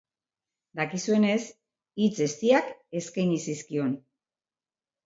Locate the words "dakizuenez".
0.79-1.35